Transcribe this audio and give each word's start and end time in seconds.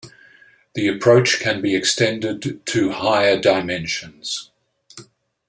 The 0.73 0.87
approach 0.87 1.39
can 1.39 1.61
be 1.61 1.75
extended 1.75 2.65
to 2.65 2.89
higher 2.91 3.39
dimensions. 3.39 4.49